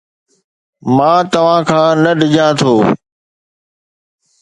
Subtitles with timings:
[0.95, 2.73] مان توهان کان نه ڊڄان ٿو